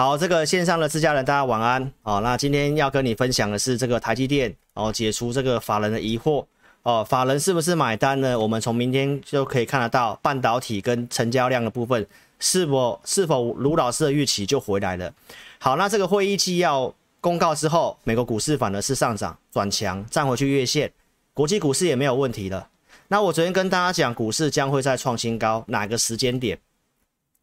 [0.00, 1.92] 好，这个线上的自家人，大家晚安。
[2.04, 6.42] 哦，那今天要跟你分享的是这个台积电哦，解除这个法人的疑惑
[6.84, 8.38] 哦，法人是不是买单呢？
[8.38, 12.06] 我们从明天就可以看得到半导体跟成交量的部分
[12.38, 15.12] 是否是否卢老师的预期就回来了。
[15.58, 20.90] 好，那这个会议纪要公告之后，美国股市反而是上涨转强，站回去月线，
[21.34, 22.66] 国际股市也没有问题了。
[23.08, 26.58] 那我昨天跟大家讲，股市将会再创新高，哪个时间点？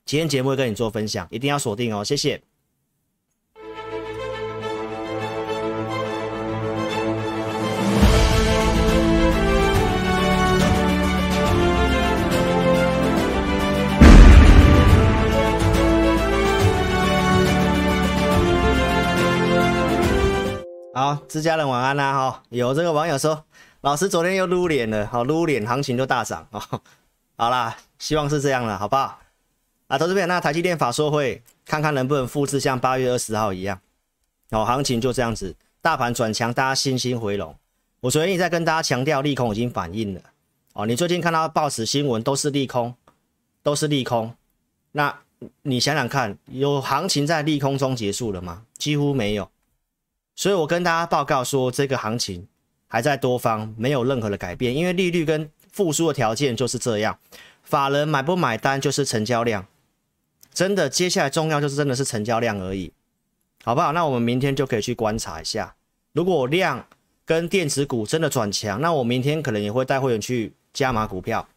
[0.06, 2.42] 今天节目会跟你做分享，一定要锁定哦，谢谢。
[20.98, 22.44] 好，自家人晚安啦哈！
[22.50, 23.46] 有这个网友说，
[23.82, 26.60] 老师昨天又撸脸了，好撸脸，行情就大涨啊！
[27.38, 29.20] 好啦，希望是这样了，好不好？
[29.90, 33.80] 啊，投资朋友，那台积电法说会看看能不能复制像八月二十号一样，
[34.50, 37.56] 哦，行情就这样子，大盘转强，大家信心回笼。
[38.00, 40.22] 我昨天也在跟大家强调，利空已经反应了。
[40.74, 42.96] 哦，你最近看到报纸新闻都是利空，
[43.62, 44.34] 都是利空。
[44.94, 45.16] 那
[45.62, 48.64] 你想想看，有行情在利空中结束了吗？
[48.80, 49.48] 几乎没有。
[50.38, 52.48] 所以我跟大家报告说，这个行情
[52.88, 57.18] 还在多方，没有任何的改变，因为利率跟复苏的条件就是这样。
[57.64, 59.66] 法人买不买单就是成交量。
[60.54, 62.94] 真的，接下来重要就是真的是成交量而已，
[63.64, 63.92] 好不好？
[63.92, 65.76] 那我们明天就可以去观察一下，
[66.14, 66.88] 如果量
[67.26, 71.48] 跟电子股真的转强，那我明天可能也会带会员去加码股票。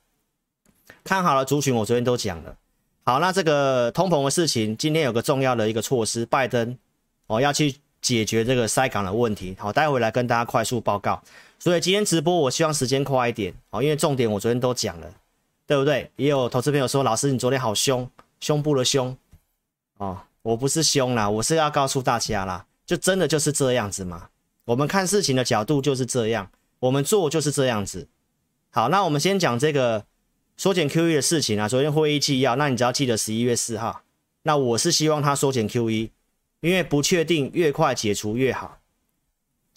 [1.05, 2.56] 看好了族群，我昨天都讲了。
[3.05, 6.77] 好，那这个通膨的事情，今天有个重要的一个措施，拜登
[7.27, 9.56] 哦要去解决这个塞港的问题。
[9.59, 11.23] 好，待会来跟大家快速报告。
[11.59, 15.12] 所以今天直播，我希望时间快一点哦，因为重点我昨天都讲了，
[15.67, 16.11] 对不对？
[16.17, 18.11] 也有投资朋友说，老师你昨天好凶。
[18.41, 19.15] 胸部的胸，
[19.98, 24.31] 哦，我不是凶啦，我是要告诉大家啦，就真的就是这样子嘛。
[24.65, 28.09] 我们看事情的角度就是这样，我们做就是这样子。
[28.71, 30.06] 好，那我们先讲这个
[30.56, 31.69] 缩减 QE 的事情啊。
[31.69, 34.00] 昨天会议纪要，那你只要记得十一月四号。
[34.44, 36.09] 那我是希望他缩减 QE，
[36.60, 38.78] 因为不确定越快解除越好，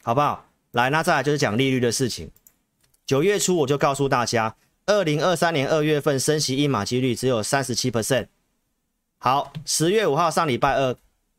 [0.04, 0.46] 好不好？
[0.72, 2.30] 来，那再来就是讲利率的事情。
[3.06, 4.56] 九月初我就告诉大家，
[4.86, 8.28] 二零二三年二月份升息一码几率只有三十七 percent。
[9.18, 10.96] 好，十月五号上礼拜二，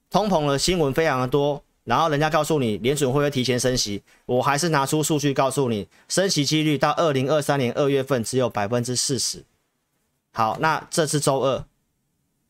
[0.09, 9.44] 通膨的新闻非常的多，然后人家告诉你联准会会提前升息，我还是拿出数据告诉你，升息几率到二零二三年二月份只有百分之四十。
[10.33, 11.66] 好，那这次周二，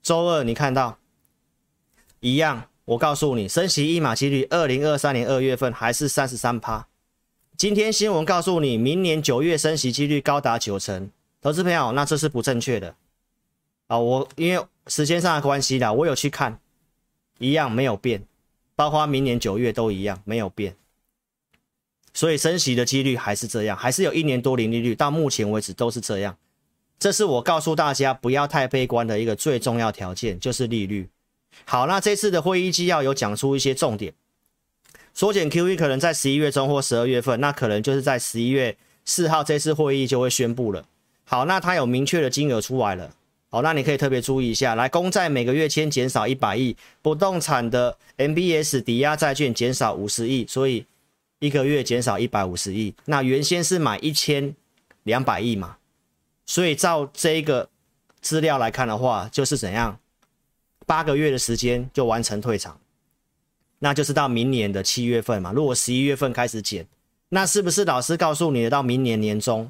[0.02, 0.98] 周二你看到
[2.20, 6.86] 一样，我告诉你，升息一码几率二零二三年二月份还是三十三趴。
[7.56, 12.94] 今天新闻告诉你，明年九月升息几率高达九成，投资朋友，那这是不正确的
[13.86, 14.64] 啊，我因为。
[14.86, 16.60] 时间上的关系啦，我有去看，
[17.38, 18.22] 一样没有变，
[18.76, 20.76] 包括明年九月都一样没有变，
[22.12, 26.36] 所以升息的几率还是这样，还是有一年多零利率，到目前为止都是这样。
[26.98, 31.08] 这是我告诉大家不要太悲观的一个最重要条件，就是利率。
[31.64, 34.12] 好，那这次的会议纪要有讲出一些重点，
[35.14, 40.84] 缩减 QE 可能在十一月中或十二月份，那可能就是在十一月四号这次会议就会宣布了。
[41.24, 43.10] 好，那它有明确的金额出来了。
[43.48, 50.84] 好，那你可以特别注意一下，来，公债每个月签减少一百亿，不动产的 MBS 抵押债券减少五十亿，所以
[51.38, 52.94] 一个月减少一百五十亿。
[53.04, 54.56] 那原先是买一千
[55.04, 55.76] 两百亿嘛，
[56.44, 57.68] 所以照这个
[58.20, 60.00] 资料来看的话，就是怎样，
[60.86, 62.78] 八个月的时间就完成退场，
[63.78, 65.52] 那就是到明年的七月份嘛。
[65.52, 66.86] 如果十一月份开始减，
[67.28, 69.68] 那是不是老师告诉你的，到明年年中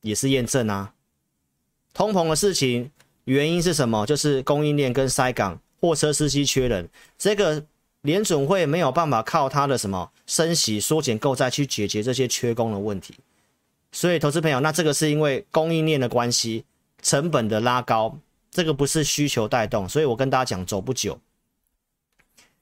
[0.00, 0.94] 也是验证啊？
[1.92, 2.90] 通膨的事情。
[3.26, 4.04] 原因是什么？
[4.04, 7.64] 就是供应链跟塞港，货车司机缺人，这个
[8.00, 13.14] 联准会没有办法靠它的什么升息、缩减购债去解决这些缺工的问题。
[13.92, 16.64] 所以，投资朋友，那这个是因为供应链的关系，
[17.00, 18.18] 成本的拉高，
[18.52, 19.88] 这个不是需求带动。
[19.88, 21.18] 所以我跟大家讲，走不久，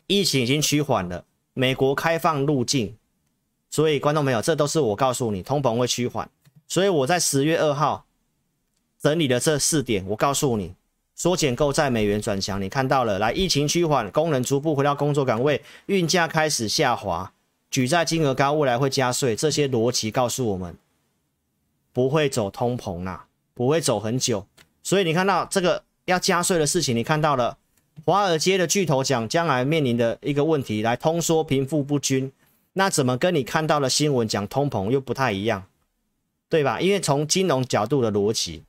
[0.06, 2.96] 疫情已经趋缓了，美国开放入境，
[3.68, 6.30] 所以观众朋友，这都是我告诉你，通膨会趋缓。
[6.66, 8.06] 所以我在十月二号。
[9.02, 10.74] 整理的这四点，我告诉你，
[11.14, 13.18] 缩减购债，美元转强，你看到了。
[13.18, 17.32] 来，疫情趋缓，工人逐步回到工作岗位，运价开始下滑，
[17.70, 20.76] 举债金额高，未来会加税，这些逻辑告诉我们，
[21.94, 24.46] 不会走通膨啦，不会走很久。
[24.82, 27.56] 所以你看到这个要加税的事情，你看到了，
[28.04, 32.32] 华尔街的巨头讲将来面临的一个问题，来通缩贫富不均，
[32.72, 35.64] 那怎么跟你看到的新闻讲通膨又不太一样，
[36.48, 36.80] 对吧？
[36.80, 38.64] 因为从金融角度的逻辑。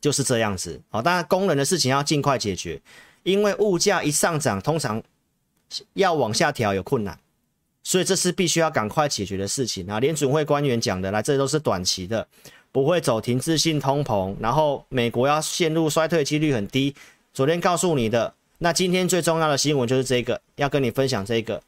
[0.00, 2.80] 就是这样子，好，当然工人的事情要尽快解决，
[3.22, 5.02] 因为物价一上涨，通常
[5.92, 7.20] 要往下调有困难，
[7.82, 10.00] 所以这是必须要赶快解决的事情啊。
[10.00, 12.26] 联准会官员讲的，来，这都是短期的，
[12.72, 16.94] 不会走停滞性通膨，然后美国要陷入衰退几率很低。
[17.32, 21.62] 昨天告诉你的，那今天最重要的新闻就是这个，要跟你分享这个。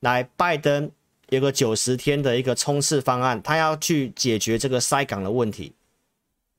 [0.00, 0.90] 来，拜登
[1.28, 5.72] 有个九十天的一个冲刺方案，他要去解决这个塞港的问题，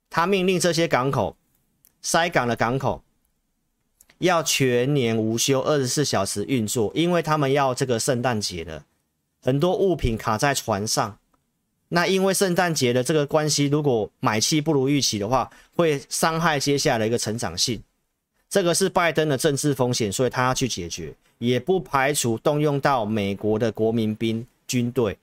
[0.09, 1.35] 他命令这些港口
[2.01, 3.03] 塞港的港口。
[4.19, 8.83] 要全年无休，二十四小时运作，因为他们要这个圣诞节的
[9.41, 11.17] 很多物品卡在船上。
[11.93, 17.83] 那因为圣诞节的这个关系，如果买气不如预期的话，会伤害接下来的一个成长性。
[18.49, 25.17] 这个是拜登的政治风险，所以他要去解决，也不排除动用到美国的国民兵军队。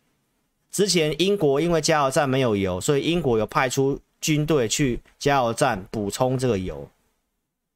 [0.70, 6.86] 之前英国因为加油站没有油，所以英国有派出军队去加油站补充这个油。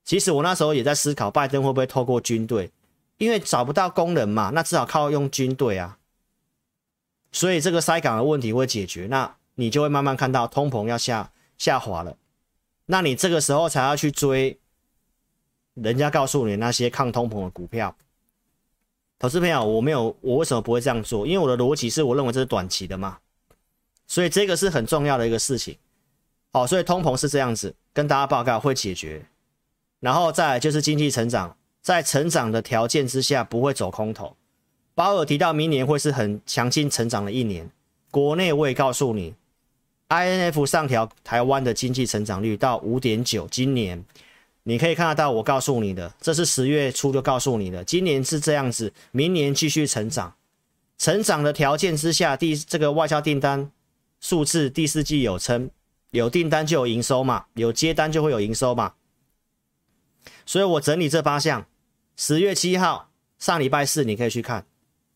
[0.04, 2.70] 其实我那时候也在思考，拜登会不会透过军队，
[3.16, 5.96] 因为找不到工人嘛，那至少靠用军队啊。
[7.32, 12.16] 所以这个塞港的问题会解决，那你就会慢慢看到通膨要下下滑了。
[12.86, 14.58] 那你这个时候才要去追，
[15.74, 17.96] 人家告诉你那些抗通膨的股票。
[19.18, 21.26] 投资朋友，我没有，我为什么不会这样做？
[21.26, 23.18] 因为我的逻辑是我认为这是短期的嘛，
[24.06, 25.78] 所以这个是很重要的一个事情。
[26.52, 29.24] 好，所以通膨是这样子，跟大家报告会解决。
[30.00, 34.36] 然后再就是经济成长，在成长的条件之下不会走空头。
[34.94, 37.70] 保尔提到明年会是很强劲成长的一年。
[38.10, 39.34] 国内我也告诉你
[40.08, 44.04] ，INF 上调台湾的经济成长率到五点九，今年。
[44.64, 50.34] 你可以看得到，我告诉你的，这是十月初就告诉你的，今年是这样子，明年继续成长。
[50.98, 53.72] 成长的条件之下，第这个外销订单
[54.20, 55.68] 数字第四季有称，
[56.10, 58.92] 有订单就有营收嘛，有接单就会有营收嘛。
[60.46, 61.66] 所以我整理这八项，
[62.14, 63.10] 十月七号
[63.40, 64.64] 上礼拜四你可以去看，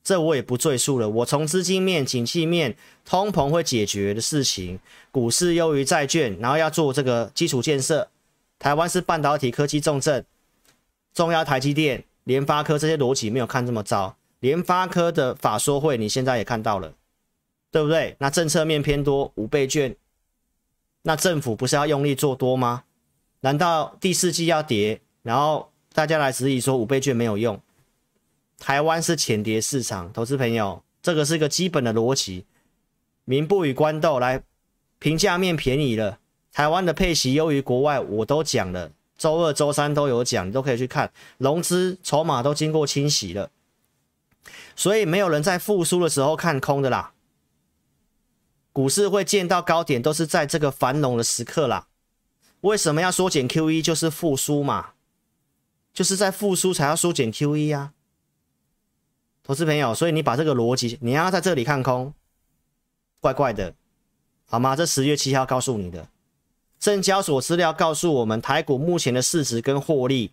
[0.06, 1.10] 这我也不赘述了。
[1.10, 4.78] 我从资金面、景气面、通膨会解决的事情，
[5.10, 8.08] 股市优于债券，然后要做这个基础建设。
[8.56, 10.24] 台湾是半导体科技重镇，
[11.12, 14.16] 重要台积电、联发科这些逻辑没有看这么糟。
[14.38, 16.92] 联发科的法说会你现在也看到了，
[17.72, 18.14] 对不对？
[18.20, 19.96] 那政策面偏多，五倍券，
[21.02, 22.84] 那政府不是要用力做多吗？
[23.40, 25.00] 难道第四季要跌？
[25.24, 27.60] 然后大家来质疑说五倍券没有用，
[28.58, 32.46] 台湾是浅碟市场，投资朋友，这个是一个基本的逻辑。
[33.24, 34.42] 民不与官斗，来，
[34.98, 36.18] 平价面便宜了，
[36.52, 43.50] 台湾的配息优于国外，我都讲了，周二、周三都有讲，你都可以去看，融资筹码都经过清洗了，
[44.74, 47.12] 所以没有人在复苏的时候看空的啦。
[48.72, 51.88] 股市会见到高点，都是在这个繁荣的时刻啦。
[52.60, 53.82] 为什么要缩减 QE？
[53.82, 54.90] 就是复苏嘛。
[55.94, 57.94] 就是在复苏才要缩减 QE 啊，
[59.46, 62.12] 投资朋友，所以你把这个逻辑，你要在这里看空，
[63.20, 63.72] 怪怪的，
[64.46, 64.74] 好吗？
[64.74, 66.08] 这十月七号告诉你的，
[66.80, 70.32] 证交所资料告诉我们，台股目前的市值跟获利，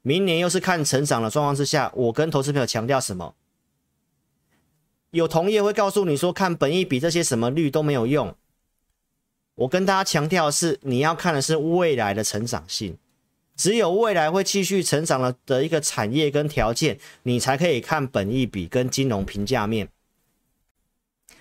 [0.00, 3.34] 明年又是看成长的状况之下，我跟投资朋友强调什么？
[5.10, 8.34] 有同业会告诉你说，看本益比这些什么率都没有用，
[9.56, 12.96] 我跟大家强调的是，你要看的是未来的成长性。
[13.60, 19.90] 只有未来会继续成长了的一个产业跟条件，你才可以看本益比跟金融评价面。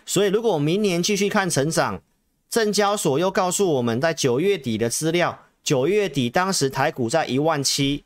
[0.05, 2.03] 所以，如果明年继续看成长，
[2.49, 8.03] 证交所又告诉我们在九月底的资料，九月底当时台股在一万七，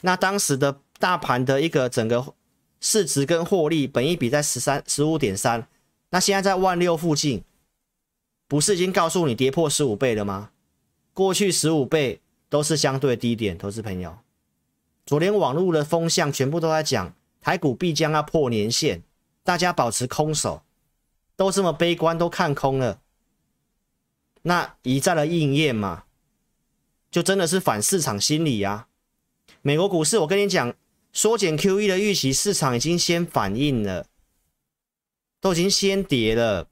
[0.00, 2.34] 那当时的大盘的一个整个
[2.80, 5.68] 市值跟获利本益比在十三十五点三，
[6.10, 7.44] 那现在在万六附近，
[8.48, 10.50] 不是已经告诉你跌破十五倍了吗？
[11.14, 12.18] 过去十五倍。
[12.52, 14.18] 都是相对低点，投资朋友。
[15.06, 19.02] 昨天网络的风向全部都在讲台股必将要破年线，
[19.42, 20.62] 大家保持空手，
[21.34, 23.00] 都这么悲观，都看空了。
[24.42, 26.04] 那一再的应验嘛，
[27.10, 28.88] 就真的是反市场心理啊。
[29.62, 30.74] 美国股市，我跟你讲，
[31.10, 34.04] 缩减 QE 的预期，市场已经先反应了，
[35.40, 36.68] 都已经先跌了。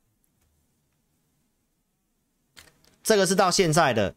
[3.02, 4.16] 这个是到现在的。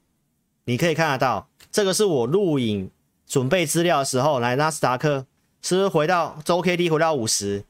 [0.66, 2.92] 你可以看得到，这个是我录影
[3.26, 5.26] 准备资料的时候，来纳斯达克
[5.60, 7.66] 是不是回到周 K D 回到五十，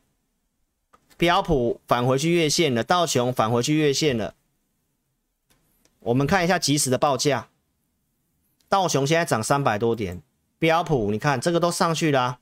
[1.16, 4.36] 标普返回去月线了，道琼返回去月线了。
[6.02, 7.48] 我们看一下即时的报价，
[8.68, 10.22] 道琼现在涨三百多点，
[10.60, 12.40] 标普你看这个都上去了啊，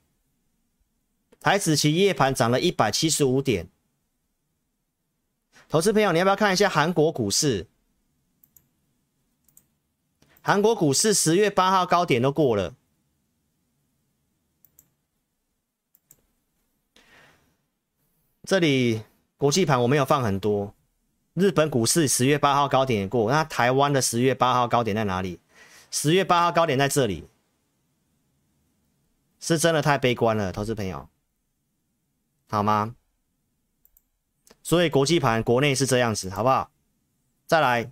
[1.40, 3.68] 台指期夜盘涨了一百七十五点。
[5.70, 7.68] 投资朋友，你要不要看一下韩国股市？
[10.42, 12.76] 韩国股市十月八号高点都过了。
[18.44, 19.04] 这里
[19.38, 20.74] 国际盘我没有放很多。
[21.36, 23.32] 日本股市十月八号高点也过。
[23.32, 25.40] 那台湾的十月八号高点在哪里？
[25.92, 27.28] 十月八号高点在这里。
[29.40, 31.08] 是真的太悲观了投资朋友。
[32.50, 32.96] 好吗？
[34.64, 36.70] 所以国际盘国内是这样子好不好？
[37.46, 37.92] 再来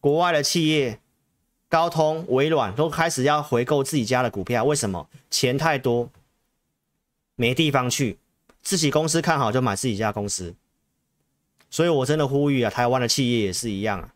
[0.00, 1.00] 国外的企业
[1.68, 5.08] 高通、微软都开始要回购自己家的股票，为什么？
[5.30, 6.10] 钱太多，
[7.36, 8.18] 没地方去，
[8.62, 10.54] 自己公司看好就买自己家公司。
[11.70, 14.14] 所以我真的呼吁啊，台湾的企业也是一样啊。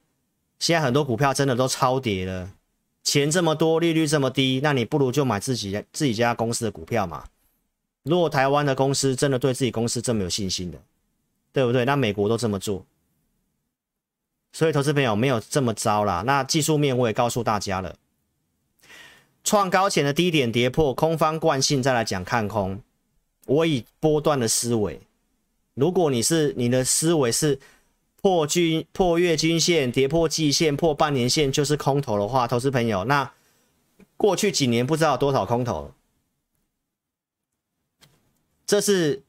[0.58, 2.50] 现在很多股票真的都超跌了，
[3.04, 7.24] 钱这么多，利率这么低，那你不如就买自己自己家公司的股票嘛。
[8.04, 10.78] 如果台湾的公司真的对自己公司这么有信心的，
[11.52, 11.84] 对不对？
[11.84, 12.86] 那美国都这么做，
[14.52, 16.22] 所以投资朋友没有这么糟啦。
[16.26, 17.96] 那技术面我也告诉大家了，
[19.42, 22.80] 创高前的低点跌破，空方惯性再来讲看空，
[23.46, 25.00] 我以波段的思维。
[25.74, 27.58] 如果你是你的思维是
[28.20, 33.32] 破均破月均线跌破季线破半年线就是空头的话，投资朋友，那
[34.18, 35.92] 过去几年不知道多少空头，
[38.66, 39.22] 这是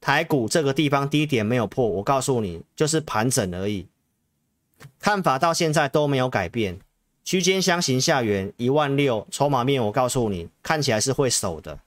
[0.00, 3.86] 台股这个地方低点没有破，我告诉你就是盘整而已，
[4.98, 6.78] 看法到现在都没有改变，
[7.24, 11.80] 区间箱型下缘一万六，筹码面我告诉你看起来是会守的，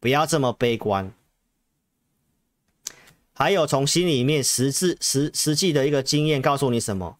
[0.00, 1.12] 不要这么悲观。
[3.34, 7.16] 还有从心里面实质实实际的一个经验告诉你什么？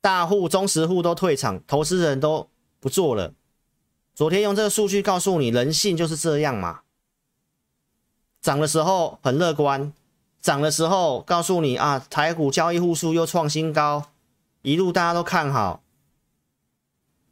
[0.00, 2.48] 大户、中实户都退场，投资人都
[2.78, 3.34] 不做了。
[4.14, 6.80] 昨天用这个数据告诉你，人性就是这样嘛。
[8.40, 9.92] 涨的时候很乐观，
[10.40, 14.10] 涨的时候告诉你啊，台股交易户数又创新高，
[14.62, 15.82] 一路大家都看好。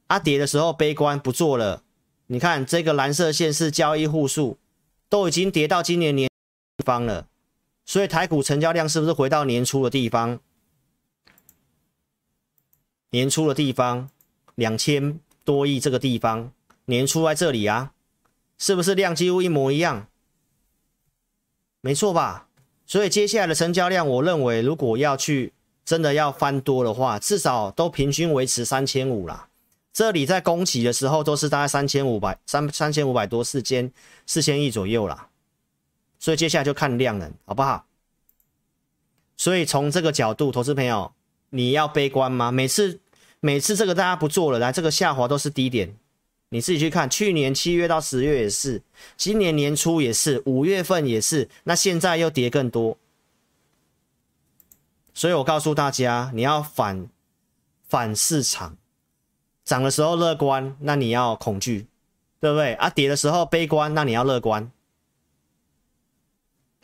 [0.06, 1.82] 啊，跌的时候悲观不做了。
[2.28, 4.58] 你看这个蓝色线是交易户数，
[5.08, 6.30] 都已经跌到今年年
[6.84, 7.28] 方了。
[7.84, 10.40] 所以台股成交量是不是回到年初的地方？
[13.10, 14.10] 年初的地方
[14.56, 16.52] 两千多亿，这个地方
[16.86, 17.92] 年初在这里啊，
[18.58, 20.08] 是不是量几乎一模一样？
[21.80, 22.48] 没错吧？
[22.84, 25.52] 所以接下来的成交量，我认为如果要去
[25.86, 29.48] 真的要翻多的话，至少都平均维持三千五啦。
[29.92, 33.90] 这里在攻击的时候都是大概三千五百三三千五百多四千
[34.26, 35.28] 四千亿左右啦。
[36.18, 37.86] 所以接下来就看量能，好不好？
[39.36, 41.12] 所以从这个角度，投资朋友，
[41.50, 42.50] 你要悲观吗？
[42.50, 42.98] 每次
[43.38, 45.94] 每次这个大家不做了，来这个下滑都是低点，
[46.48, 48.82] 你自己去看，去年七月到十月也是，
[49.16, 52.98] 今年年初也是，五月份也是，那现在又跌更多。
[55.16, 57.08] 所以我告诉大家，你要反
[57.88, 58.76] 反市场，
[59.64, 61.86] 涨的时候乐观，那你要恐惧，
[62.38, 62.74] 对不对？
[62.74, 64.70] 啊，跌的时候悲观，那你要乐观。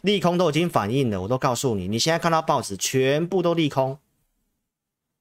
[0.00, 3.98] 利空都已经反映了，我都告诉你，你现在看到报纸全部都利空，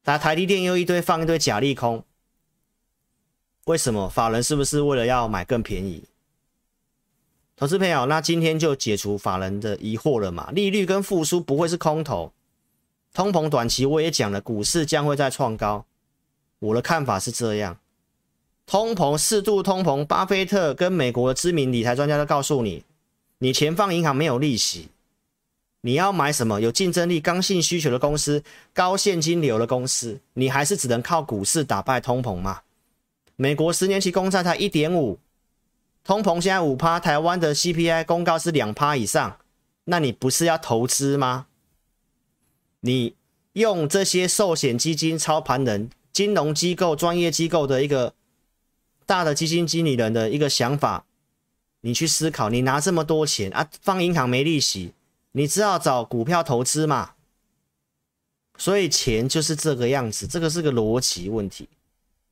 [0.06, 2.06] 那台积电又一堆放一堆假利空，
[3.66, 4.08] 为什么？
[4.08, 6.06] 法人是不是为了要买更便宜？
[7.58, 10.50] 投资朋友，那今天就解除法人的疑惑了嘛？
[10.52, 12.32] 利率跟复苏不会是空头，
[13.14, 15.86] 通膨短期我也讲了，股市将会再创高，
[16.60, 17.78] 我的看法是这样，
[18.66, 22.86] 通膨适度通膨，巴菲特跟美国的知名理财专家都告诉你。
[23.40, 24.90] 你钱放银行没有利息，
[25.82, 32.62] 你要买什么有竞争力、刚性需求的公司、高现金流的公司，你还是只能靠股市打败通膨嘛？
[33.36, 35.18] 美国十年期公债才一点五，
[36.04, 39.40] 通膨现在五趴，台湾的 CPI 公告是两趴以上，
[39.86, 41.48] 那你不是要投资吗？
[42.82, 43.16] 你
[43.54, 48.14] 用这些寿险基金操盘人、金融机构、专业机构的一个
[49.06, 51.06] 大的基金经理人的一个想法。
[51.84, 54.94] 你去思考，你拿这么多钱啊，放银行没利息，
[55.32, 57.14] 你只好找股票投资嘛。
[58.58, 61.68] 所以钱就是这个样子，这个是个逻辑问题。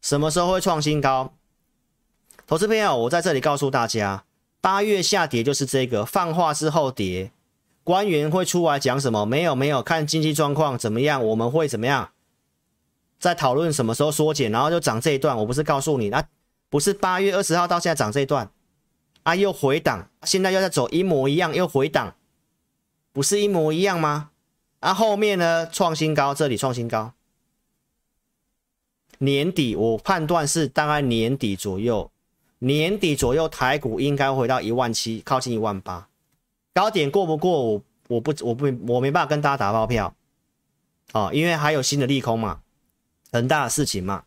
[0.02, 1.34] 什么时候会创新高？
[2.46, 4.24] 投资朋友，我在这里告诉大家，
[4.62, 7.32] 八月下跌就是这个放话之后跌，
[7.90, 9.26] 官员会出来讲什么？
[9.26, 12.12] 没有没有，看经济状况怎么样，我们会怎么样？
[13.20, 15.36] 在讨论什么时候缩减，然后就涨这一段。
[15.36, 16.24] 我不是告诉你，那
[16.70, 18.52] 不是八月二十号到现在涨这一段。
[19.24, 22.14] 啊，又回档，现在又在走一模一样，又回档，
[23.12, 24.30] 不是一模一样吗？
[24.82, 27.14] 啊，后面呢，创新高，这里创新高，
[29.18, 32.12] 年底我判断是大概年底左右，
[32.60, 36.08] 年底左右台股应该回到一万七，靠近一万八，
[36.80, 40.16] 高点过不过我我不我不我没办法跟大家打包票，
[41.12, 42.62] 哦，因为还有新的利空嘛，
[43.34, 44.24] 很大的事情嘛。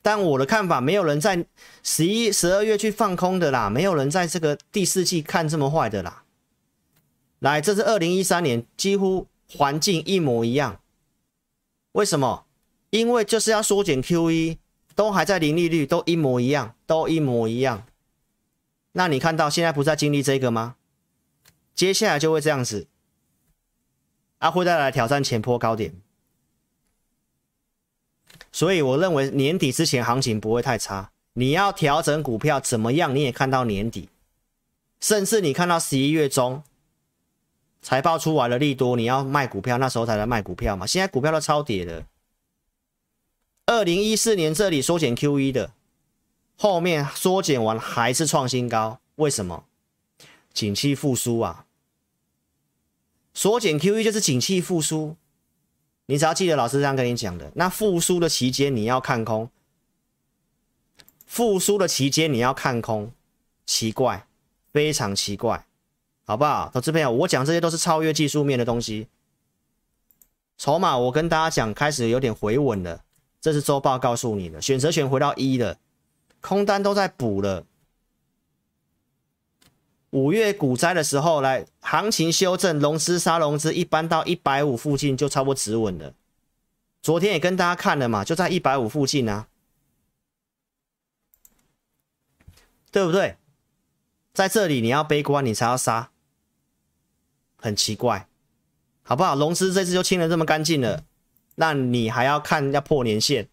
[0.00, 1.44] 但我的看法，没有人在
[1.82, 6.22] 十一、十二月去放空的啦，没有人在这个第四季看这么坏的啦。
[7.40, 10.80] 来，这是二零一三年，几乎环境一模一样。
[11.92, 12.46] 为什么？
[12.88, 14.56] 因为就是要缩减 QE，
[14.94, 17.82] 都还在零利率，都一模一样，都一模一样。
[18.92, 20.76] 那你看到现在不是在经历这个吗？
[21.74, 22.86] 接下来就会这样子，
[24.38, 25.94] 啊，会再来挑战前坡高点。
[28.52, 31.12] 所以我认为年底之前行情不会太差。
[31.34, 33.14] 你要调整股票怎么样？
[33.14, 34.08] 你也看到年底，
[35.00, 36.62] 甚至你看到十一月中
[37.80, 40.84] 财报出来了利多，你要卖股票，那时候才来卖股票嘛。
[40.86, 42.04] 现在股票都超跌了。
[43.66, 45.72] 二零一四年这里缩减 QE 的，
[46.58, 49.64] 后面缩减完还是创新高，为什么？
[50.52, 51.66] 景气复苏啊！
[53.32, 55.16] 缩减 QE 就是景气复苏，
[56.06, 57.52] 你只要记得老师这样跟你讲的。
[57.54, 59.48] 那复苏的期间你要看空，
[61.26, 63.12] 复苏的期间你要看空，
[63.64, 64.26] 奇怪，
[64.72, 65.64] 非常奇怪，
[66.24, 66.70] 好不好？
[66.74, 69.06] 投资朋友，我讲这些都是超越技术面的东西。
[70.58, 73.04] 筹码我跟大家讲，开始有点回稳了。
[73.40, 75.78] 这是周报告诉你的，选择权回到一了，
[76.42, 77.64] 空单都在补了。
[80.10, 86.14] 五月股灾的时候来，行情修正，融资杀融资，一般到一百五附近就差不多止稳了。
[87.00, 89.48] 昨天也跟大家看了嘛，就在一百五附近啊，
[92.90, 93.36] 对不对？
[94.32, 96.10] 在这里你要悲观，你才要杀，
[97.56, 98.28] 很奇怪，
[99.02, 99.36] 好不好？
[99.36, 101.04] 融资这次就清的这么干净了。
[101.54, 103.48] 那你还要看要破年线？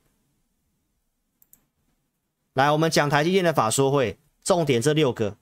[2.54, 5.38] 来，我们讲台积电的法说会，重点这六个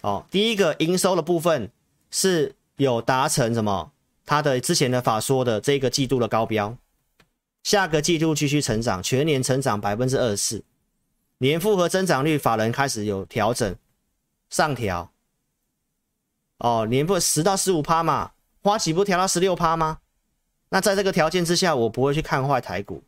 [0.00, 0.24] 哦。
[0.30, 1.70] 第一个营收的部分
[2.10, 3.92] 是有达成什么？
[4.24, 6.76] 它的之前的法说的这个季度的高标，
[7.62, 10.64] 下个季度继续成长，全年成长百分之二十四，
[11.38, 13.74] 年复合增长率法人开始有调整
[14.50, 15.10] 上调。
[16.58, 20.00] 哦，年复十到十五趴嘛，花旗不调到十六趴吗？
[20.70, 23.02] 那在这个条件之下，我不会去看坏台股。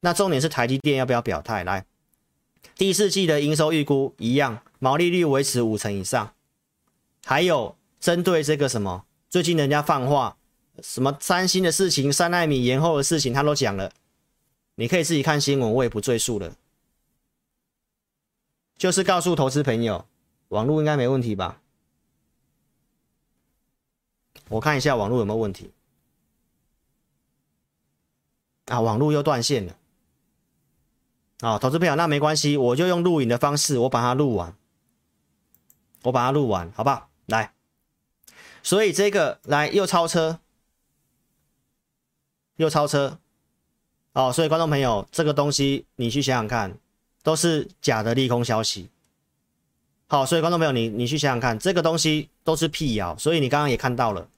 [0.00, 1.62] 那重点是台积电要不要表态？
[1.62, 1.84] 来，
[2.76, 6.34] 第四季的营收预估一样，毛利率维持五成以上。
[7.24, 10.36] 还有针对这个什么，最近人家放话，
[10.82, 13.92] 什么三星的事情、三奈米延后的事情，他都讲了。
[14.76, 16.54] 你可以自己看新闻，我也不赘述了。
[18.76, 20.06] 就是告诉投资朋友，
[20.48, 21.60] 网络应该没问题吧？
[24.48, 25.72] 我看一下网络有没有问题。
[28.66, 29.76] 啊，网络又断线了。
[31.40, 34.54] 啊，投资朋友，那没关系，我就用录影的方式，我把它录完，
[36.02, 37.08] 我把它录完，好不好？
[37.26, 37.52] 来，
[38.62, 40.38] 所以这个来又超车，
[42.56, 43.18] 又超车，
[44.12, 46.78] 哦，所以观众朋友，这个东西你去想想看，
[47.24, 48.88] 都是假的利空消息。
[50.06, 54.28] 好，所以观众朋友，你你去想想看，这个东西都是辟谣，所以你刚刚也看到了。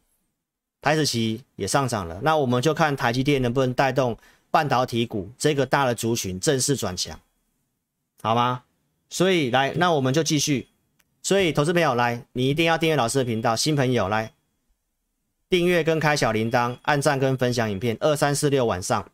[0.81, 4.17] 台指期也上涨了，那我们就看台积电能不能带动
[4.51, 7.21] 半导体股这个大的族群正式转强，
[8.23, 8.63] 好吗？
[9.11, 10.69] 所以来，那我们就继续。
[11.23, 13.55] 所以，投资朋友来，你一定要订阅老师的频道。
[13.55, 14.33] 新朋友来
[15.49, 17.97] 订阅跟开小铃铛，按赞跟分享影片。
[18.01, 19.07] 二三四六晚上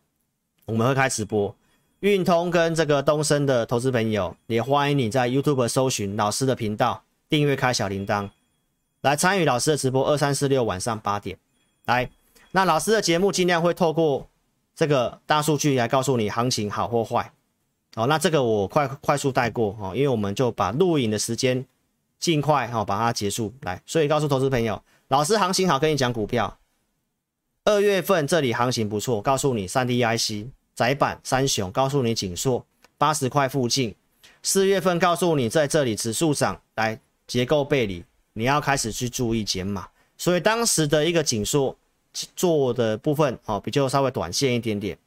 [0.65, 1.53] 我们会开直播。
[2.01, 8.29] 运通跟这个东升的投资朋友也欢迎你在 YouTube 搜寻老师的频道，订阅开小铃铛，
[9.01, 10.07] 来参与老师的直播。
[10.07, 11.37] 二三四六晚上八点。
[11.85, 12.09] 来，
[12.51, 14.29] 那老师的节目尽量会透过
[14.75, 17.31] 这个大数据来告诉你行情好或坏。
[17.95, 21.65] 好，那这个我快快速带过哦，因为我们就把录影的时间
[22.25, 23.53] 尽快哈把它结束。
[23.61, 26.57] 来，所以告诉投资朋友，老师行情好，跟你讲股票。
[27.65, 32.65] 二月份这里行情不错，告诉你三 D IC 窄板三雄，告诉你紧缩
[32.97, 33.93] 八十块附近。
[34.41, 39.87] 四月份告诉你在这里指数涨，来结构背离，你要开始去注意减码。
[40.17, 41.77] 所以当时的一个紧缩
[42.35, 44.97] 做的部分哦，比较稍微短线一点点，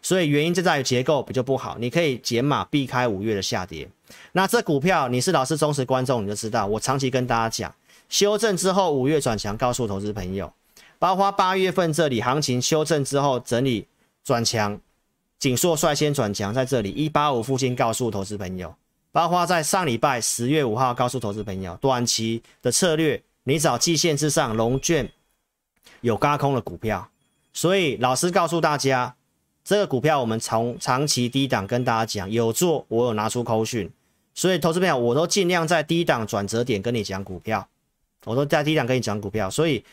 [0.00, 3.90] 所以原因就在于结构比较不好，你可以减码避开五月的下跌。
[4.32, 7.74] 那这股票你是老师忠实观众，你就知道我长期跟大家讲，
[8.08, 10.52] 修正之后五月转强，告诉投资朋友，
[10.98, 13.86] 包括八月份这里行情修正之后整理
[14.24, 14.80] 转强，
[15.38, 18.74] 紧缩率先转强，在这里一八五附近告诉投资朋友，
[19.12, 23.22] 包括在上礼拜十月五号告诉投资朋友，短期的策略。
[23.44, 25.10] 你找季线之上融券
[26.02, 27.08] 有轧空的股票，
[27.54, 29.14] 所以老师告诉大家，
[29.64, 33.90] 这个股票我们从长期低档跟大家讲有做，我有拿出扣讯，
[34.38, 37.68] 所以投资朋友我都尽量在低档转折点跟你讲股票，
[38.24, 39.84] 我都在低档跟你讲股票，所以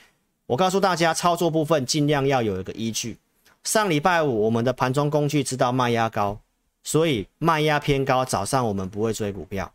[0.45, 3.17] 我告诉大家操作部分尽量要有一个依据。
[3.63, 6.39] 上礼拜五我们的盘中工具知道卖压高，
[6.84, 9.73] 所以卖压偏高，早上我们不会追股票。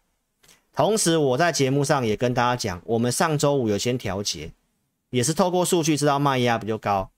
[0.73, 4.53] 同时，我在节目上也跟大家讲，我们上周五有先调节，
[5.11, 7.11] 也是透过数据知道卖压比较高，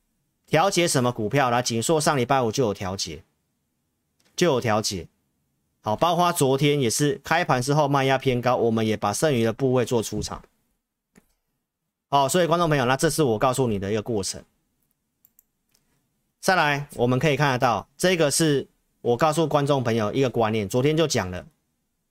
[0.46, 1.60] 调节什么股票来？
[1.60, 3.22] 景硕上礼拜五就有调节，
[4.34, 5.06] 就有调节。
[5.83, 10.42] 好，包括昨天也是开盘之后卖压偏高，我们也把剩余的部位做出场。
[12.09, 14.42] 好，所以观众朋友，那这是我告诉你的一个过程。
[16.40, 18.66] 再来，我们可以看得到，这个是
[19.01, 21.45] 我告诉观众朋友一个观念，昨天就讲了。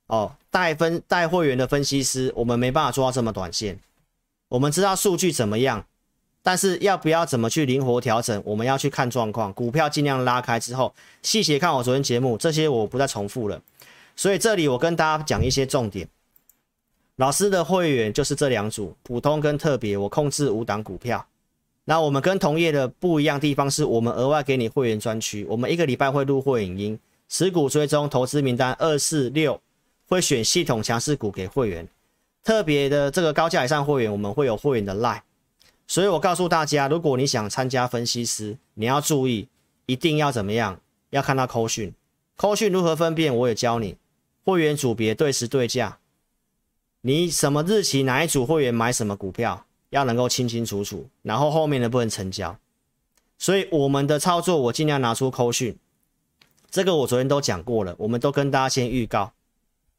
[0.07, 3.79] 哦，带分带会员的分析师，我们没办法做到这么短线。
[4.49, 5.85] 我们知道数据怎么样，
[6.43, 9.53] 但是要不要怎么去灵活调整，我们要去看状况。
[9.53, 13.61] 股票尽量拉开之后，细节看我昨天节目，这些我不再重复了。
[14.15, 16.07] 所以这里我跟大家讲一些重点。
[17.17, 21.25] 老师的会员就是这两组，普通跟特别，我控制五档股票。
[21.85, 29.59] 那我们跟同业的不一样地方是，我们额外给你会员专区，我们一个礼拜会录会影音，持股追踪投资名单二四六，
[30.07, 31.87] 会选系统强势股给会员。
[32.43, 35.21] 特别的这个高价以上会员，我们会有会员的 Line，
[35.91, 39.49] 所以我告诉大家，如果你想参加分析师，你要注意，
[39.87, 40.79] 一定要怎么样？
[41.09, 41.93] 要看到扣讯，
[42.37, 43.97] 扣讯如何分辨，我也教你。
[44.45, 45.97] 会员组别对时对价，
[47.01, 52.57] 你什么日期哪一组会员买什么股票，要能够清清楚楚，然后后面的不能成交。
[53.37, 55.77] 所以我们的操作，我尽量拿出扣讯，
[56.69, 59.33] 这个我昨天都讲过了，我们都跟大家先预告。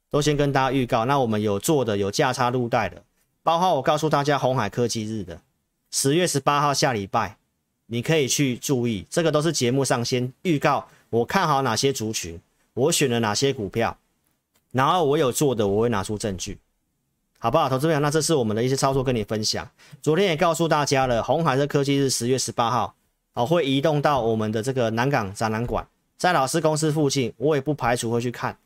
[0.08, 3.02] 都先跟大家预告，那我们有做的有价差入袋的，
[3.42, 5.42] 包括我告诉大家鸿海科技日的
[5.94, 7.36] 十月十八号下礼拜，
[7.84, 12.40] 你可以去注意，这个都是节目上先预告，我看好哪些族群，
[12.72, 13.98] 我选了哪些股票，
[14.70, 16.56] 然后我有做的，我会拿出证据，
[17.38, 17.68] 好不好？
[17.68, 19.70] 投资朋，那这是我们的一些操作跟你分享。
[20.00, 22.94] 昨天也告诉大家了，红海的科技日十月十八号，
[23.34, 28.56] 哦，会移动到我们的这个南港展览馆，在老师公司附近，我也不排除会去看。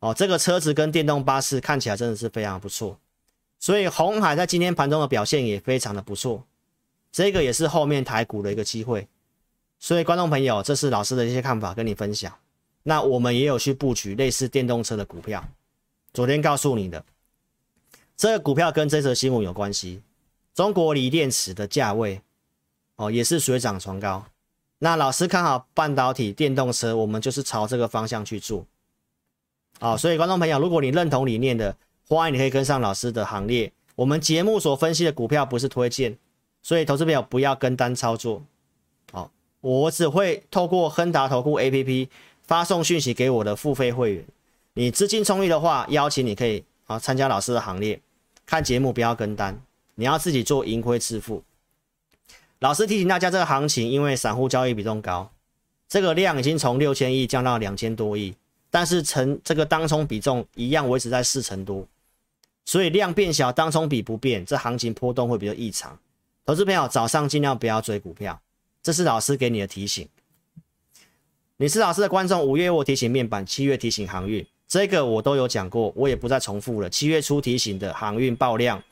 [0.00, 2.98] 哦，这个车子跟电动巴士看起来真的是非常不错，
[3.62, 6.44] 所以红海在今天盘中的表现也非常的不错，
[7.12, 9.06] 这个也是后面台股的一个机会。
[9.78, 12.36] 所以观众朋友，这是老师的一些看法跟你分享。
[12.82, 15.48] 那我们也有去布局类似电动车的股票，
[16.12, 17.04] 昨天告诉你的
[18.16, 20.02] 这个股票跟这则新闻有关系，
[20.52, 22.20] 中国锂电池的价位
[22.96, 24.26] 哦也是水涨船高。
[24.80, 28.66] 那老师看好半导体电动车，我们就是朝这个方向去做。
[29.78, 31.76] 好，所以观众朋友，如果你认同理念的，
[32.08, 33.72] 欢迎你可以跟上老师的行列。
[33.94, 36.16] 我们节目所分析的股票不是推荐，
[36.62, 38.42] 所以投资朋友不要跟单操作。
[39.12, 42.08] 好，我只会透过亨达投顾 APP
[42.42, 44.24] 发送讯息给我的付费会员。
[44.74, 48.00] 你资金充裕的话，邀请你可以啊参加老师的行列。
[48.44, 49.62] 看节目不要跟单，
[49.94, 51.42] 你要自己做盈亏自负。
[52.58, 55.30] 老师提醒大家，这个行情因为散户交易比重高，
[55.88, 58.34] 这个量已经从六千亿降到两千多亿。
[58.72, 61.86] 但是成这个当冲比重一样维持在四成多，
[62.64, 65.98] 所以量变小，当冲比不变，这行情波动会比较异常。
[66.46, 68.40] 投资朋友早上尽量不要追股票，
[68.82, 70.08] 这是老师给你的提醒。
[71.58, 76.88] 你是老师的观众，五月我提醒面板，七月提醒航运，这个我都有讲过，我也不再重复了。
[76.88, 78.82] 七月初提醒的航运爆量，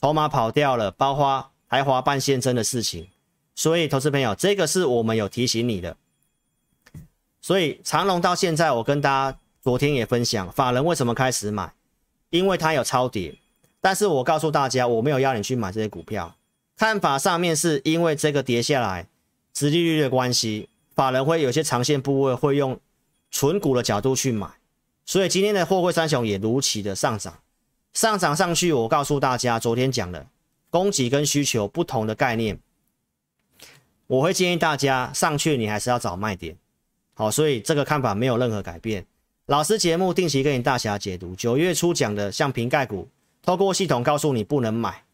[0.00, 3.08] 筹码跑掉了，包括台华半现身的事情，
[3.56, 5.96] 所以投资朋友，这个是我们有提醒你的。
[7.44, 11.74] 所以长荣到现在，我跟大家昨天也分享，法人为什么开始买？
[12.30, 13.36] 因为它有超跌。
[13.82, 16.34] 但是我告诉大家，我没有要你去买这些股票。
[16.74, 19.06] 看法上面是因为这个跌下来，
[19.52, 22.80] 殖利率的关系，法人会有些长线部位会用
[23.30, 24.48] 存股的角度去买。
[25.04, 27.40] 所以今天的货柜三雄也如期的上涨，
[27.92, 28.72] 上涨上去。
[28.72, 30.26] 我告诉大家，昨天讲的
[30.70, 32.58] 供给跟需求不同的概念，
[34.06, 36.56] 我会建议大家上去你还是要找卖点。
[37.14, 39.06] 好，所以这个看法没有任何改变。
[39.46, 43.08] 老师节目定期给你大侠解读，九月初讲的像瓶盖股，
[43.42, 45.04] 透过系统告诉你不能买。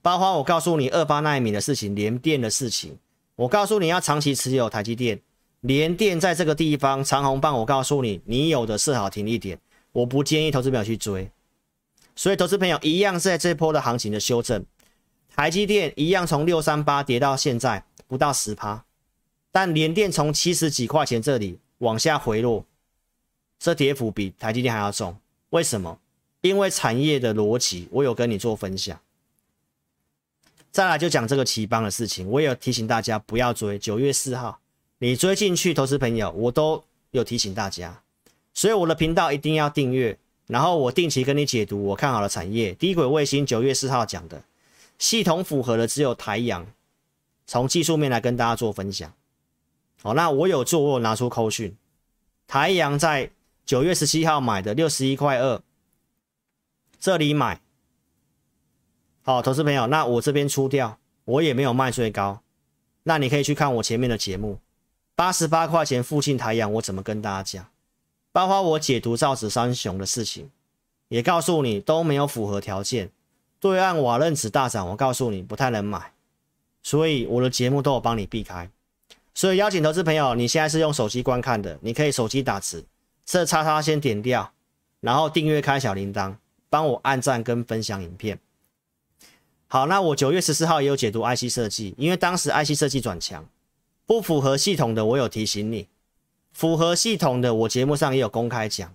[0.00, 2.96] 包括我告诉你二八奈米的事情，联电的事情，
[3.36, 5.20] 我告诉你要长期持有台积电，
[5.60, 9.58] 联电在这个地方长红棒，我告诉你，你有的设好停一点，
[9.92, 11.30] 我不建议投资朋友去追。
[12.14, 14.64] 所以投资朋友一样在这波的行情的修正，
[15.34, 18.84] 台积电一样从六三八跌到现在不到十趴。
[19.60, 22.64] 但联电从七十几块钱这里往下回落，
[23.58, 25.16] 这跌幅比台积电还要重。
[25.50, 25.98] 为什么？
[26.42, 29.00] 因为产业的逻辑，我有跟你做分享。
[30.70, 33.76] 再来就讲这个奇邦的事情，我也有提醒大家不要追。
[33.76, 34.60] 九月四号，
[34.98, 38.00] 你追进去，投资朋友，我都有提醒大家。
[38.54, 40.16] 所以我的频道一定要订阅，
[40.46, 42.72] 然后我定期跟你解读我看好的产业。
[42.74, 44.40] 低轨卫星九月四号讲的，
[45.00, 46.64] 系统符合的只有台阳，
[47.44, 49.12] 从技术面来跟大家做分享。
[50.02, 51.76] 好，那我有做，我有拿出扣讯。
[52.46, 53.30] 台阳在
[53.66, 55.60] 九月十七号买的六十一块二，
[56.98, 57.60] 这里买。
[59.22, 62.40] 好，投资朋友，那我这边出掉，我也没有卖最高，
[63.02, 64.60] 那你可以去看我前面的节目，
[65.14, 67.66] 八十八块钱附近台阳，我怎么跟大家讲？
[68.32, 70.50] 包括我解读造纸三雄的事情，
[71.08, 73.10] 也告诉你都没有符合条件。
[73.60, 76.12] 对岸瓦楞纸大涨，我告诉你不太能买，
[76.82, 78.70] 所以我的节目都有帮你避开。
[79.38, 82.84] 所以邀请投资朋友，你现在是用手机观看的，你可以手机打字，
[83.24, 84.52] 这叉叉先点掉，
[84.98, 86.34] 然后订阅开小铃铛，
[86.68, 88.40] 帮我按赞跟分享影片。
[89.68, 93.48] 好，那我九月十四号也有解读 IC 设计，因为当时 IC 设计转强，
[94.06, 95.86] 不符合系统的我有提醒你。
[96.52, 98.92] 符合系统的，我节目上也有公开讲，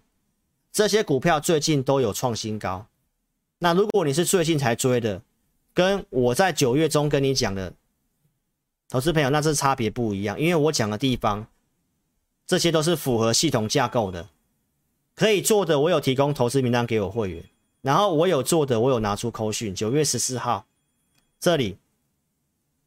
[0.73, 2.87] 这些股票最近都有创新高。
[3.59, 5.21] 那如果你是最近才追的，
[5.73, 7.71] 跟我在九月中跟你讲的
[8.89, 10.39] 投资朋友，那这差别不一样。
[10.39, 11.47] 因为我讲的地方，
[12.45, 14.29] 这些都是符合系统架构的，
[15.15, 17.43] 可以做的，我有提供投资名单给我会员，
[17.81, 19.73] 然后我有做的，我有拿出扣讯。
[19.73, 20.65] 九月十四号
[21.39, 21.77] 这里，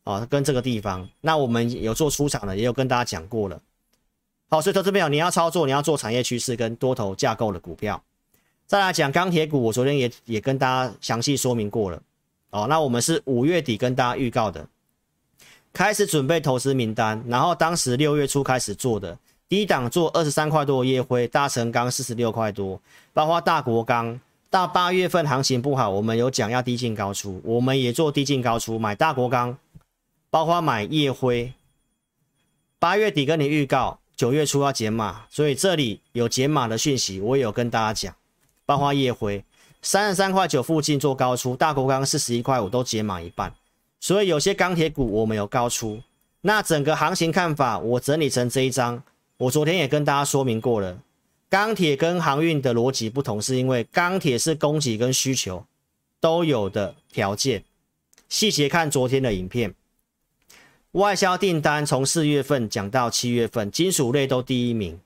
[0.05, 3.61] 啊，跟这个地方，那我们有做出场的，也有跟大家讲过了。
[4.49, 8.01] 好，所以投资朋友，你要操作，你要做产业趋势跟多头架构的股票。
[8.67, 12.01] 再来讲钢铁股，我昨天也也跟大家详细说明过了。
[12.51, 14.69] 哦，那我们是五月底跟大家预告的，
[15.77, 22.81] 开始准备投资名单，然后当时六月初开始做的，低档做二十三块多的烨辉，大成钢四十六块多，
[23.13, 24.19] 包括大国钢。
[24.49, 29.59] 到八月份行情不好，我们有讲要低进高出，我们也做低进高出，买大国钢，
[30.31, 31.53] 包括买夜辉。
[32.79, 33.99] 八月底跟你预告。
[34.17, 38.15] 九月初要减码，所以这里有减码的讯息，我也有跟大家讲。
[38.65, 39.45] 包括夜辉
[39.83, 43.53] 三十三块九附近做高出，大国钢四十一块五都减码一半，
[44.01, 46.03] 所以有些钢铁股我们有高出。
[46.43, 49.03] 那整个行情看法，我整理成这一张。
[49.39, 50.99] 我昨天也跟大家说明过了，
[51.51, 55.67] 钢铁跟航运的逻辑不同，是因为钢铁是供给跟需求
[56.21, 57.65] 都有的条件。
[58.29, 59.75] 细节看昨天的影片。
[60.93, 64.99] 外销订单从四月份讲到七月份，金属类都第一名。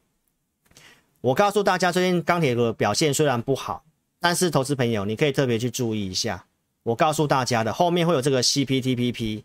[1.21, 3.83] 我告诉大家，最近钢铁股表现虽然不好，
[4.21, 6.47] 但是投资朋友你可以特别去注意一下。
[6.83, 9.43] 我告诉大家的，后面会有这个 CPTPP，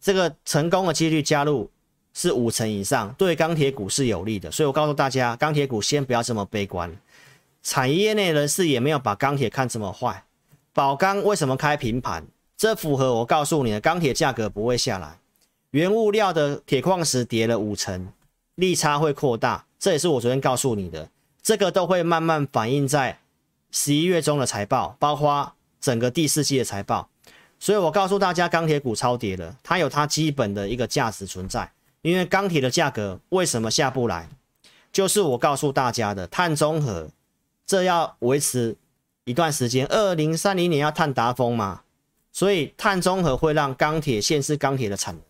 [0.00, 1.70] 这个成功的几率加入
[2.12, 4.50] 是五成以上，对钢铁股是有利的。
[4.50, 6.94] 所以我告诉大家，钢铁股先不要这么悲观。
[7.62, 10.24] 产业内人士也没有把钢铁看这么坏。
[10.72, 12.26] 宝钢为什么开平盘？
[12.56, 15.18] 这符合我告诉你的，钢铁价格不会下来。
[15.70, 18.12] 原物料的铁矿石跌了五成，
[18.54, 21.10] 利差会扩大，这也是我昨天告诉你的，
[21.42, 23.18] 这个都会慢慢反映在
[23.70, 25.52] 十一月中的财报，包括
[25.86, 27.08] 整个第四季的财报。
[27.60, 31.70] 所以我告诉大家，钢铁股超跌了，它有它基本的一个价值存在。
[32.02, 34.28] 因为钢铁的价格为什么下不来？
[34.90, 37.08] 就是我告诉大家的，碳中和
[37.64, 38.76] 这要维持
[39.22, 41.82] 一段时间，二零三零年要碳达峰嘛，
[42.32, 45.22] 所以碳中和会让钢铁限制钢铁的产能。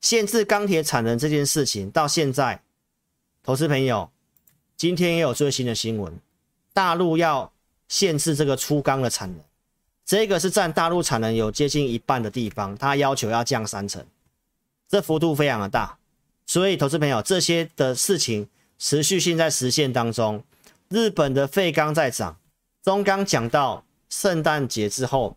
[0.00, 2.62] 限制钢铁产能这件事情到现在，
[3.42, 4.10] 投资朋友，
[4.76, 6.18] 今天也有最新的新闻，
[6.72, 7.52] 大陆要
[7.88, 9.40] 限制这个粗钢的产能，
[10.04, 14.04] 这个是占大陆产能有接近一半的地方，它要求要降三成，
[14.88, 15.98] 这幅度非常的大，
[16.46, 20.42] 所以投资朋友，这些的事情持续性在实现当中，
[20.88, 22.36] 日本的废钢在涨，
[22.82, 25.36] 中钢讲到圣诞节之后，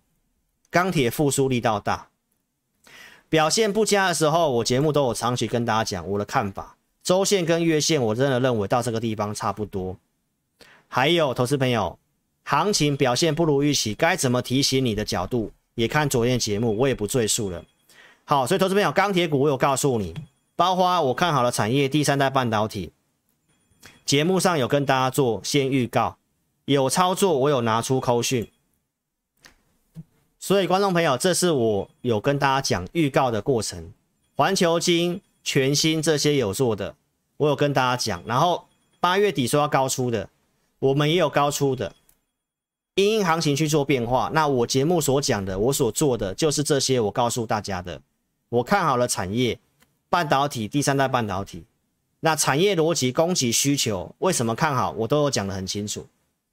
[0.69, 2.10] 钢铁复苏力道大。
[3.29, 6.77] 表现不佳的时候，我节目都有长期跟大家讲我的看法。
[7.03, 9.97] 周线跟月线，我真的认为到这个地方差不多。
[10.88, 11.99] 还有投资朋友，
[12.49, 17.62] 行情表现不如预期，该怎么提醒你的角度，也看昨天节目，我也不赘述了。
[18.23, 20.15] 好，所以投资朋友，钢铁股我有告诉你，
[20.55, 22.93] 包括我看好了产业，第三代半导体，
[24.05, 26.15] 节目上有跟大家做先预告，
[26.63, 28.49] 有操作，我有拿出扣讯。
[30.39, 33.91] 所以，观众朋友，这是我有跟大家讲预告的过程。
[34.38, 36.95] 环球金、全新这些有做的，
[37.36, 38.23] 我有跟大家讲。
[38.25, 38.69] 然后
[39.01, 40.29] 八月底说要高出的，
[40.79, 41.93] 我们也有高出的。
[42.97, 44.31] 因应行情去做变化。
[44.33, 46.99] 那我节目所讲的，我所做的就是这些。
[46.99, 48.01] 我告诉大家的，
[48.49, 49.60] 我看好了产业，
[50.10, 51.63] 半导体、第三代半导体。
[52.21, 54.89] 那产业逻辑、供给需求，为什么看好？
[54.97, 56.07] 我都有讲得很清楚。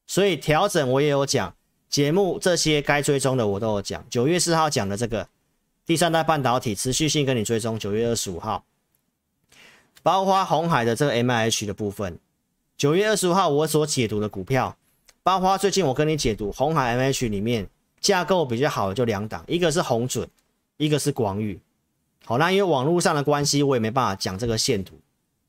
[0.07, 1.55] 所以调整我也有讲。
[1.89, 4.05] 节目这些该追踪的我都有讲。
[4.11, 5.27] 九月四号讲的这个
[5.87, 7.79] 第三代半导体持续性跟你追踪。
[7.79, 8.65] 九月二十五号，
[10.03, 12.19] 包括红海的这个 MIH 的部分。
[12.77, 14.77] 九月二十五号我所解读的股票，
[15.25, 17.67] 包括最近我跟你解读红海 M H 里面
[18.01, 20.29] 架构比较好的就两档，一个是红准，
[20.77, 21.59] 一个是广宇。
[22.25, 24.95] 好，那因为网络上的关系，我也没办法讲这个线图。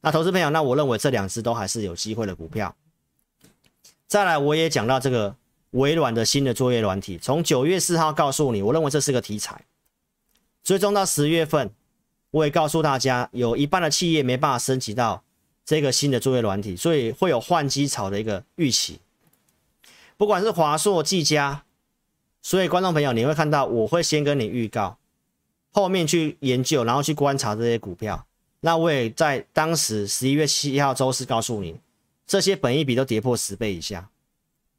[0.02, 2.76] 那投资朋友，那我认为这两只都还是有机会的股票。
[4.08, 5.36] 再来，我也讲到这个。
[5.72, 9.66] 微软的新的作业软体，从九月四号告诉你，我认为这是个题材。
[10.64, 11.70] 追踪到十月份，
[12.32, 15.22] 我也告诉大家，有一半的企业没办法升级到
[15.66, 19.02] 这个新的作业软体，所以会有换机潮的一个预期。
[20.18, 21.64] 不管是华硕、技嘉，
[22.42, 24.98] 所以观众朋友，你会看到我会先跟你预告，
[25.72, 28.26] 后面去研究，然后去观察这些股票。
[28.62, 31.76] 那我也在当时十一月七号周四告诉你，
[32.26, 34.10] 这些本益比都跌破十倍以下。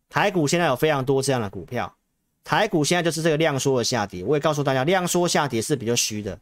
[0.08, 1.94] 台股现在有非常多这样的股票，
[2.42, 4.24] 台股现在就是这个量缩的下跌。
[4.24, 6.38] 我也告诉大家，量缩下跌是比较虚的，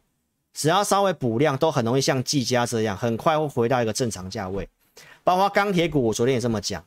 [0.53, 4.69] 只要稍微补量，都很容易像技嘉这样，很快会回到一个正常价位。
[5.23, 6.85] 包括钢铁股，我昨天也这么讲。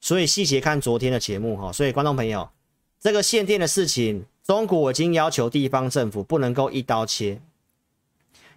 [0.00, 1.72] 所以细节看昨天的节目哈。
[1.72, 2.48] 所以观众朋友，
[3.00, 7.40] 这个限电的事情，中国已经要求地方政府不能够一刀切，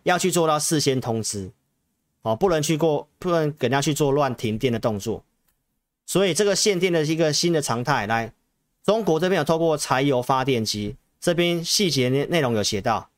[0.03, 1.51] 要去做到事先通知，
[2.21, 5.23] 哦，不能去过，不能给人家去做乱停电的动作。
[6.05, 8.33] 所以这个限电的一个新的常态，来，
[8.83, 13.09] 中国这边有透过柴油发电机，这边细节内内容有写到，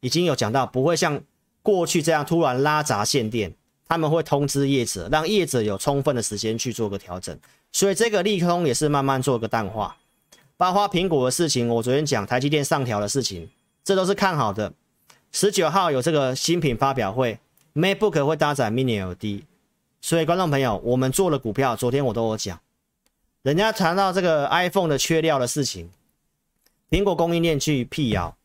[0.00, 1.22] 已经有讲到，不会像
[1.62, 3.54] 过去这样突然拉闸限电，
[3.88, 7.38] 他们会通知业者，让业者有充分的时间去做个调整。
[7.72, 9.96] 所以这个利空也是慢慢做个淡化。
[10.56, 13.48] 包括苹果的事情，我昨天讲台积电上调的事情，
[13.84, 14.72] 这都是看好的。
[15.30, 17.38] 十九号有这个新品发表会
[17.74, 19.42] ，MacBook 会搭载 Mini LED。
[20.00, 22.58] 所以，观众朋友，我们做了股票，昨天我都有讲，
[23.42, 25.90] 人家谈到这个 iPhone 的缺料的事情，
[26.88, 28.36] 苹果供应链去辟谣，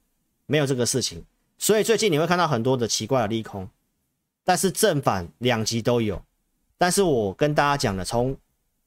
[0.48, 1.24] 没有这个事情。
[1.58, 3.70] 所以最近你会看到很多的奇怪的利空，
[4.44, 6.22] 但是正反两极都有。
[6.78, 8.36] 但是我跟大家讲的，从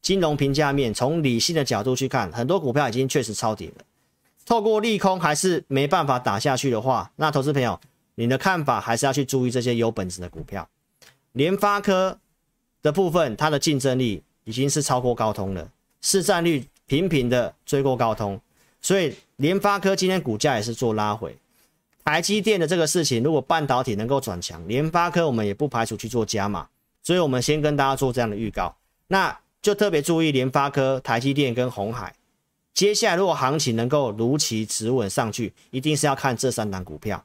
[0.00, 3.84] 金融评价面，从理性的角度去看，很多股票已经确实超跌了。
[4.44, 7.80] 透过利空还是没办法打下去的话，那投资朋友，
[8.16, 10.68] 你的看法还是要去注意这些有本质的股票，
[11.32, 12.18] 联发科。
[12.82, 15.66] 的部分，它的竞争力已经是超过高通了，
[16.02, 18.38] 市占率频频的追过高通，
[18.82, 21.34] 所以联发科今天股价也是做拉回。
[22.04, 26.68] 台积电的这个事情，如果半导体能够转强，联发科我们也不排除去做加码，
[27.02, 28.76] 所以我们先跟大家做这样的预告，
[29.08, 32.14] 那就特别注意联发科、台积电跟鸿海，
[32.74, 37.24] 接下来如果行情能够如期止稳上去，一定是要看这三档股票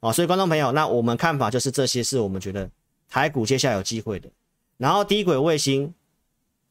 [0.00, 0.10] 哦。
[0.10, 2.70] 所以观众朋友，那我们看法就是这些是我们觉得
[3.10, 4.30] 台股接下来有机会的。
[4.78, 5.92] 然后低轨卫星，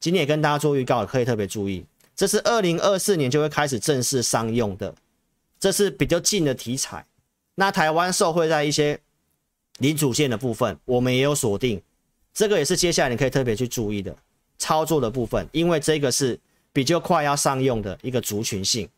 [0.00, 1.84] 今天也跟大家做预告，可以特别注意，
[2.16, 4.92] 这是二零二四年就会开始正式商用的，
[5.60, 7.06] 这是比较近的题材。
[7.56, 8.98] 那台湾受惠在一些
[9.78, 11.82] 零组件的部分，我们也有锁定，
[12.32, 14.14] 这个也是接下来你可以特别去注意的
[14.58, 16.38] 操作的部分，因为这个是
[16.72, 18.88] 比较快要上用的一个族群性，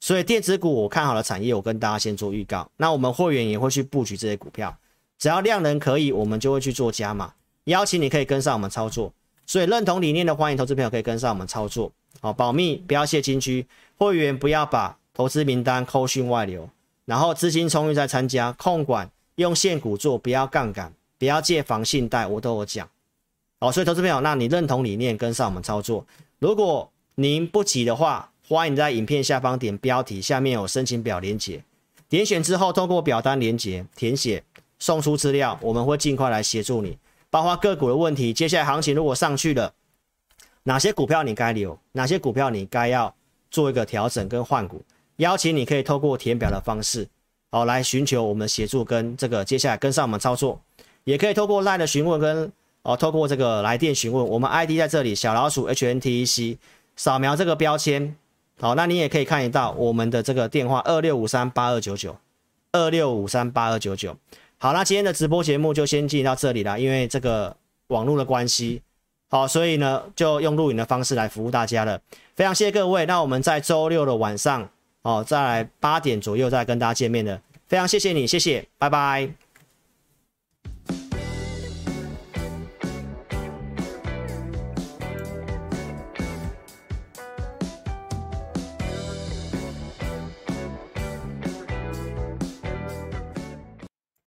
[0.00, 2.70] 所以电子股我看好的产业，我跟大家先做预告。
[2.76, 4.76] 那我们会员也会去布局这些股票，
[5.18, 7.32] 只要量能可以，我们就会去做加码。
[7.64, 9.12] 邀请你可以跟上我们操作，
[9.46, 11.92] 所以认同理念的欢迎投资朋友可以跟上我们操作。
[12.20, 13.64] 好，保密不要泄金区，
[13.96, 16.68] 会员不要把投资名单扣讯外流，
[17.10, 22.88] 然后资金充裕再参加，控管用现股做，不要杠杆，不要借房信贷，我都有讲。
[23.58, 26.06] 好，所以投资朋友，那你认同理念跟上我们操作。
[26.38, 31.64] 如果您不急的话，欢迎在影片下方点标题，下面有申请表连接，
[32.08, 34.44] 点选之后透过表单连接填写，
[34.78, 36.96] 送出资料，我们会尽快来协助你。
[37.28, 39.74] 包括个股的问题，接下来行情如果上去了，
[40.62, 43.12] 哪些股票你该留，哪些股票你该要
[43.50, 44.80] 做一个调整跟换股，
[45.20, 47.06] 邀请你可以透过填表的方式，
[47.50, 50.60] 好来寻求我们协助跟这个接下来跟上我们操作，
[51.04, 52.50] 也可以透过 LINE 的询问跟
[52.82, 56.56] 哦透过这个来电询问，我们 ID 在这里小老鼠 HNTEC，
[56.96, 58.16] 扫描这个标签，
[58.60, 62.16] 好，那你也可以看得到我们的这个电话二六五三八二九九
[62.72, 64.16] 二六五三八二九九。
[64.56, 67.54] 好，那今天的直播节目就先进到这里了，因为这个
[67.88, 68.80] 网络的关系，
[69.28, 72.00] 好，所以呢就用录影的方式来服务大家了。
[72.36, 74.68] 非常谢谢各位，那我们在周六的晚上，
[75.02, 79.49] 哦，再来八点左右再跟大家见面的，非常谢谢你，谢谢，拜拜。